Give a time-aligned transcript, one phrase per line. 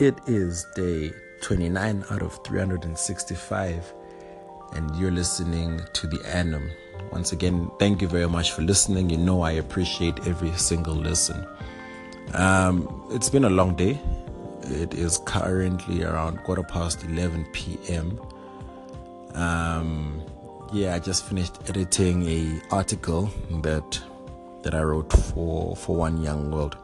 [0.00, 1.12] It is day
[1.42, 3.94] 29 out of 365,
[4.72, 6.68] and you're listening to the Annum.
[7.12, 9.08] Once again, thank you very much for listening.
[9.08, 11.46] You know, I appreciate every single listen.
[12.32, 14.00] Um, it's been a long day.
[14.62, 18.20] It is currently around quarter past 11 p.m.
[19.34, 20.20] Um,
[20.72, 23.30] yeah, I just finished editing a article
[23.62, 24.00] that
[24.64, 26.76] that I wrote for for One Young World,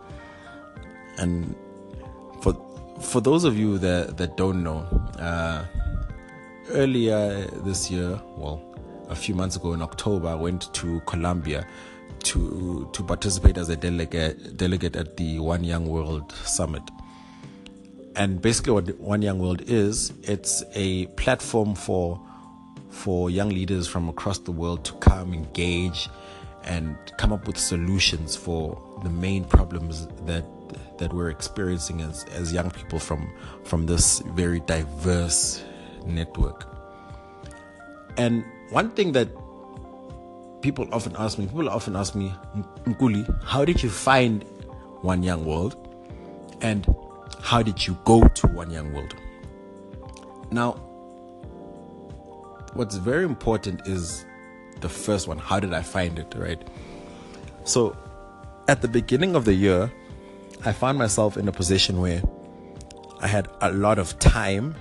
[1.19, 1.57] and
[3.01, 4.87] for those of you that that don't know,
[5.19, 5.65] uh,
[6.71, 8.63] earlier this year, well,
[9.09, 11.67] a few months ago in October, I went to Colombia
[12.25, 16.83] to to participate as a delegate delegate at the One Young World Summit.
[18.17, 22.21] And basically, what One Young World is, it's a platform for
[22.91, 26.09] for young leaders from across the world to come engage
[26.65, 30.45] and come up with solutions for the main problems that
[30.99, 33.33] that we're experiencing as, as young people from
[33.65, 35.63] from this very diverse
[36.07, 36.67] network.
[38.17, 39.29] And one thing that
[40.63, 42.35] people often ask me, people often ask me,
[42.85, 44.45] Nkuli, how did you find
[45.03, 45.77] One Young World?
[46.61, 46.87] And
[47.41, 49.15] how did you go to One Young World?
[50.51, 50.73] Now,
[52.75, 54.27] what's very important is
[54.81, 55.39] the first one.
[55.39, 56.63] How did I find it, right?
[57.65, 57.97] So,
[58.69, 59.91] at the beginning of the year,
[60.65, 62.23] I found myself in a position where
[63.21, 64.75] I had a lot of time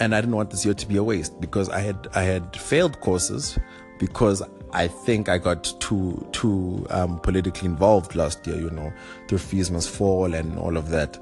[0.00, 2.56] and I didn't want this year to be a waste because I had I had
[2.56, 3.58] failed courses
[3.98, 8.56] because I think I got too too um, politically involved last year.
[8.56, 8.92] You know,
[9.28, 11.16] through fees must fall and all of that,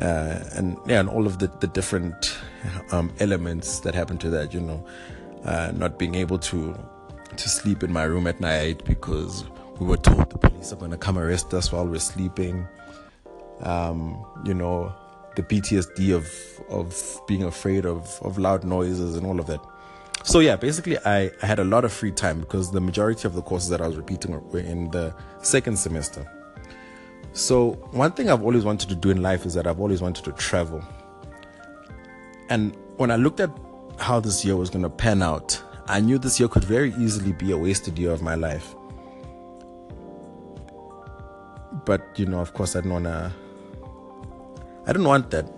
[0.00, 2.36] uh, and yeah, and all of the the different
[2.90, 4.52] um, elements that happened to that.
[4.52, 4.86] You know,
[5.44, 6.76] uh, not being able to
[7.36, 9.44] to sleep in my room at night because
[9.78, 12.66] we were told the police are going to come arrest us while we're sleeping.
[13.60, 14.92] Um, you know,
[15.36, 16.26] the PTSD of
[16.68, 19.60] of being afraid of of loud noises and all of that.
[20.24, 23.34] So yeah, basically I, I had a lot of free time because the majority of
[23.34, 26.26] the courses that I was repeating were in the second semester.
[27.32, 30.24] So one thing I've always wanted to do in life is that I've always wanted
[30.24, 30.82] to travel.
[32.48, 33.50] And when I looked at
[33.98, 37.32] how this year was going to pan out, I knew this year could very easily
[37.32, 38.74] be a wasted year of my life.
[41.86, 43.32] But you know, of course, I don't want to.
[44.84, 45.50] I didn't want that.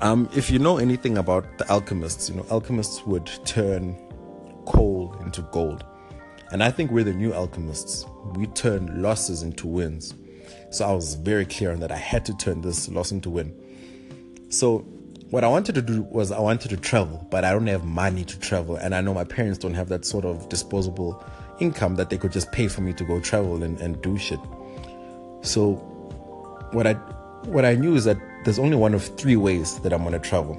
[0.00, 3.96] Um, if you know anything about the alchemists, you know, alchemists would turn
[4.66, 5.84] coal into gold.
[6.52, 8.06] And I think we're the new alchemists.
[8.34, 10.14] We turn losses into wins.
[10.70, 11.92] So I was very clear on that.
[11.92, 13.54] I had to turn this loss into win.
[14.48, 14.78] So
[15.30, 18.24] what I wanted to do was I wanted to travel, but I don't have money
[18.24, 18.76] to travel.
[18.76, 21.22] And I know my parents don't have that sort of disposable
[21.60, 24.40] income that they could just pay for me to go travel and, and do shit.
[25.42, 25.74] So
[26.72, 26.94] what I
[27.44, 30.18] what I knew is that there's only one of three ways that I'm going to
[30.18, 30.56] travel.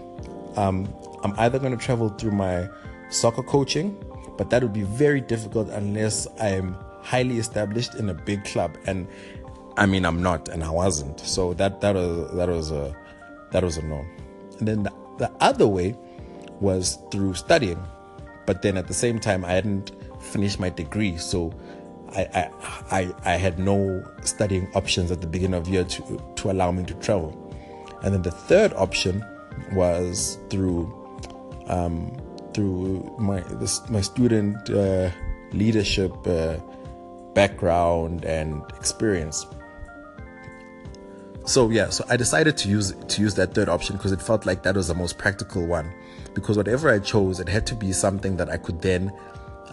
[0.55, 0.93] Um,
[1.23, 2.67] I'm either going to travel through my
[3.09, 3.95] soccer coaching,
[4.37, 8.77] but that would be very difficult unless I'm highly established in a big club.
[8.85, 9.07] And
[9.77, 11.19] I mean, I'm not, and I wasn't.
[11.19, 12.95] So that that was that was a
[13.51, 14.05] that was a no.
[14.59, 15.95] And then the, the other way
[16.59, 17.81] was through studying,
[18.45, 19.91] but then at the same time, I hadn't
[20.21, 21.51] finished my degree, so
[22.13, 22.49] I,
[22.91, 26.83] I, I, had no studying options at the beginning of year to, to allow me
[26.85, 27.37] to travel.
[28.03, 29.23] And then the third option
[29.73, 30.93] was through
[31.67, 32.17] um,
[32.53, 35.09] through my this, my student uh,
[35.53, 36.57] leadership uh,
[37.33, 39.45] background and experience.
[41.45, 44.45] So yeah, so I decided to use to use that third option because it felt
[44.45, 45.93] like that was the most practical one.
[46.33, 49.11] Because whatever I chose, it had to be something that I could then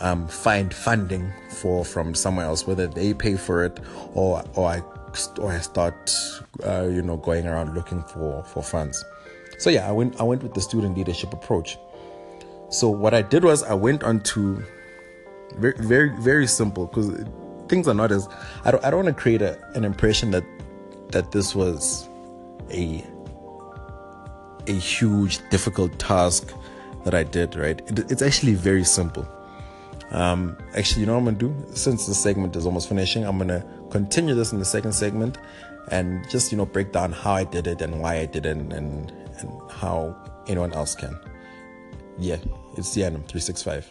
[0.01, 3.81] um, find funding for from somewhere else, whether they pay for it
[4.15, 4.83] or or I
[5.39, 6.11] or I start
[6.65, 9.05] uh, you know going around looking for for funds.
[9.59, 11.79] So yeah, I went I went with the student leadership approach.
[12.71, 14.63] So what I did was I went on to
[15.57, 17.11] very very very simple because
[17.69, 18.29] things are not as
[18.65, 20.45] I don't I don't want to create a, an impression that
[21.11, 22.09] that this was
[22.71, 23.05] a
[24.67, 26.53] a huge difficult task
[27.05, 27.81] that I did right.
[27.87, 29.27] It, it's actually very simple.
[30.11, 31.67] Um, actually, you know what I'm gonna do?
[31.75, 35.39] Since the segment is almost finishing, I'm gonna continue this in the second segment
[35.91, 38.57] and just you know break down how I did it and why I did it
[38.57, 39.13] and and,
[39.71, 40.17] how
[40.49, 41.17] anyone else can.
[42.19, 42.39] Yeah,
[42.77, 43.89] it's the Annum 365.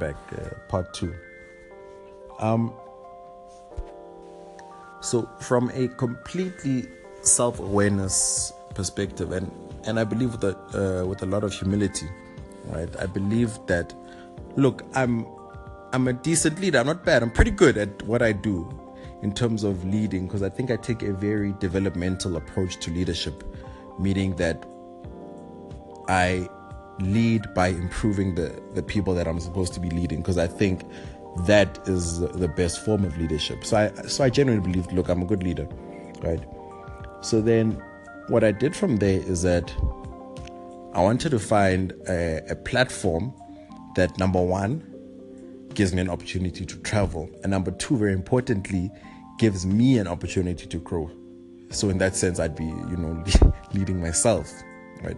[0.00, 1.14] Back, uh, part two.
[2.40, 2.72] Um,
[5.00, 6.88] so, from a completely
[7.22, 9.50] self-awareness perspective, and
[9.84, 12.08] and I believe that uh, with a lot of humility,
[12.66, 12.88] right?
[12.98, 13.94] I believe that,
[14.56, 15.26] look, I'm
[15.92, 16.78] I'm a decent leader.
[16.78, 17.22] I'm not bad.
[17.22, 18.68] I'm pretty good at what I do
[19.22, 23.44] in terms of leading because I think I take a very developmental approach to leadership,
[23.98, 24.64] meaning that
[26.08, 26.48] I
[27.00, 30.82] lead by improving the, the people that I'm supposed to be leading because I think
[31.46, 33.64] that is the best form of leadership.
[33.64, 35.68] So I so I genuinely believe, look, I'm a good leader,
[36.22, 36.42] right?
[37.22, 37.82] So then
[38.28, 39.72] what I did from there is that
[40.92, 43.32] I wanted to find a, a platform
[43.96, 44.86] that number one
[45.74, 48.90] gives me an opportunity to travel, and number two, very importantly,
[49.38, 51.10] gives me an opportunity to grow.
[51.70, 53.24] So in that sense, I'd be, you know,
[53.72, 54.52] leading myself,
[55.02, 55.16] right?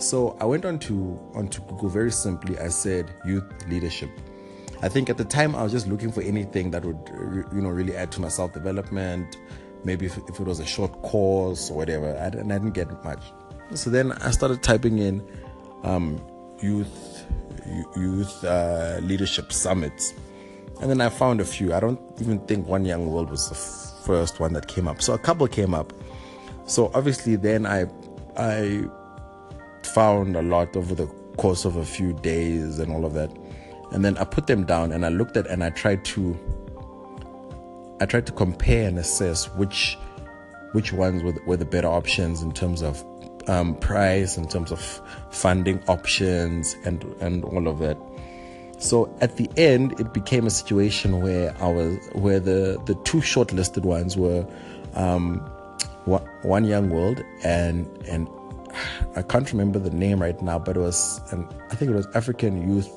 [0.00, 2.58] So I went on to onto Google very simply.
[2.58, 4.10] I said youth leadership.
[4.82, 6.98] I think at the time I was just looking for anything that would,
[7.52, 9.36] you know, really add to my self development.
[9.84, 13.04] Maybe if, if, it was a short course or whatever, I, and I didn't get
[13.04, 13.22] much.
[13.74, 15.22] So then I started typing in
[15.84, 16.20] um,
[16.62, 17.26] youth
[17.94, 20.14] youth uh, leadership summits,
[20.80, 21.74] and then I found a few.
[21.74, 23.54] I don't even think One Young World was the
[24.06, 25.02] first one that came up.
[25.02, 25.92] So a couple came up.
[26.66, 27.86] So obviously, then I
[28.36, 28.84] I
[29.94, 31.06] found a lot over the
[31.36, 33.30] course of a few days and all of that.
[33.92, 36.38] And then I put them down and I looked at and I tried to
[38.00, 39.98] I tried to compare and assess which
[40.72, 43.04] which ones were the, were the better options in terms of
[43.48, 44.80] um, price, in terms of
[45.30, 47.98] funding options, and and all of that.
[48.78, 53.18] So at the end, it became a situation where I was where the the two
[53.18, 54.46] shortlisted ones were
[54.94, 55.38] um,
[56.42, 58.28] one young world and and
[59.16, 62.06] I can't remember the name right now, but it was, an, I think it was
[62.14, 62.90] African Youth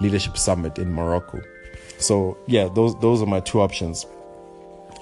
[0.00, 1.40] Leadership Summit in Morocco.
[1.98, 4.06] So yeah, those those are my two options.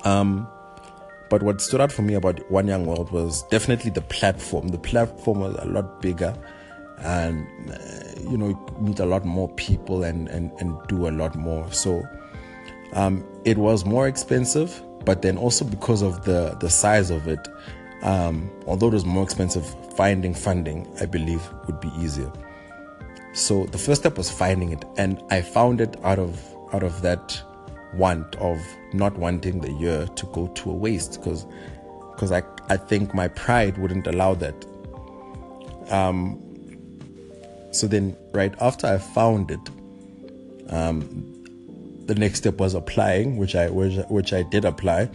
[0.05, 0.49] Um,
[1.29, 4.69] but what stood out for me about One Young World was definitely the platform.
[4.69, 6.35] The platform was a lot bigger,
[6.99, 11.11] and uh, you know, you meet a lot more people and and and do a
[11.11, 11.71] lot more.
[11.73, 12.03] So
[12.94, 17.47] um, it was more expensive, but then also because of the the size of it,
[18.06, 19.67] um, although it was more expensive,
[19.97, 22.32] finding funding, I believe, would be easier.
[23.32, 26.41] So the first step was finding it, and I found it out of
[26.73, 27.43] out of that
[27.94, 28.58] want of
[28.93, 31.47] not wanting the year to go to a waste because
[32.12, 34.55] because I I think my pride wouldn't allow that.
[35.91, 36.41] Um,
[37.73, 39.61] so then, right after I found it,
[40.70, 41.03] um,
[42.06, 45.11] the next step was applying, which I which, which I did apply.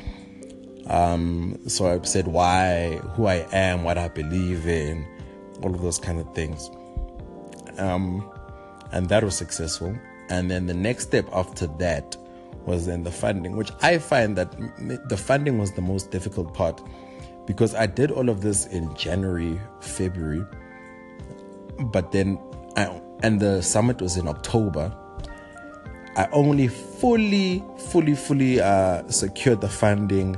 [0.91, 5.07] Um, so I said why, who I am, what I believe in,
[5.63, 6.69] all of those kind of things.
[7.77, 8.29] Um,
[8.91, 9.97] and that was successful.
[10.29, 12.17] And then the next step after that
[12.65, 14.53] was then the funding, which I find that
[15.07, 16.81] the funding was the most difficult part
[17.47, 20.45] because I did all of this in January, February,
[21.79, 22.38] but then
[22.75, 24.95] I, and the summit was in October.
[26.17, 30.38] I only fully, fully, fully uh, secured the funding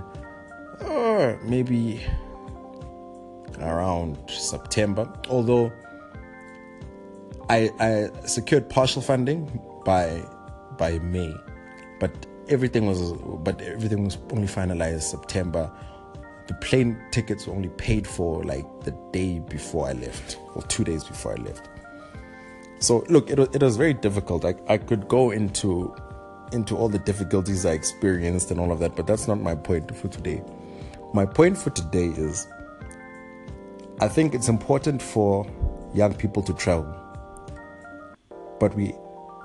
[1.45, 2.05] maybe
[3.59, 5.11] around September.
[5.29, 5.71] Although
[7.49, 10.23] I, I secured partial funding by
[10.77, 11.33] by May,
[11.99, 12.11] but
[12.49, 13.13] everything was
[13.43, 15.71] but everything was only finalized September.
[16.47, 20.83] The plane tickets were only paid for like the day before I left, or two
[20.83, 21.69] days before I left.
[22.79, 24.43] So look, it was, it was very difficult.
[24.43, 25.95] I, I could go into
[26.51, 29.95] into all the difficulties I experienced and all of that, but that's not my point
[29.95, 30.43] for today.
[31.13, 32.47] My point for today is
[34.01, 35.45] I think it's important for
[35.93, 36.91] young people to travel.
[38.59, 38.95] But we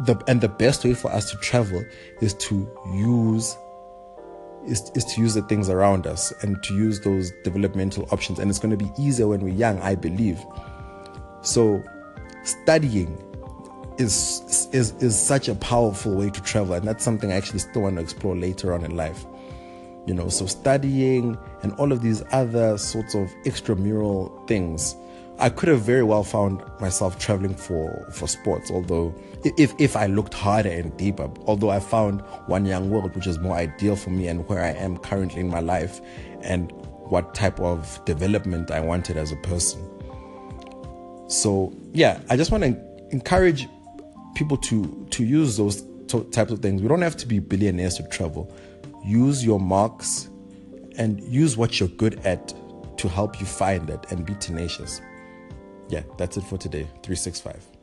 [0.07, 1.85] the and the best way for us to travel
[2.23, 3.55] is to use
[4.67, 8.39] is, is to use the things around us and to use those developmental options.
[8.39, 10.41] And it's going to be easier when we're young, I believe.
[11.43, 11.85] So
[12.45, 13.23] studying
[13.99, 17.83] is is is such a powerful way to travel, and that's something I actually still
[17.83, 19.27] want to explore later on in life
[20.09, 24.97] you know so studying and all of these other sorts of extramural things
[25.38, 29.15] i could have very well found myself traveling for for sports although
[29.57, 33.38] if if i looked harder and deeper although i found one young world which is
[33.38, 36.00] more ideal for me and where i am currently in my life
[36.43, 36.73] and
[37.11, 39.81] what type of development i wanted as a person.
[41.29, 42.77] So yeah i just want to
[43.11, 43.67] encourage
[44.35, 46.81] people to to use those types of things.
[46.81, 48.53] We don't have to be billionaires to travel.
[49.05, 50.29] Use your marks
[50.99, 52.55] and use what you're good at
[52.99, 55.00] to help you find it and be tenacious.
[55.88, 56.83] Yeah, that's it for today.
[57.02, 57.78] 365.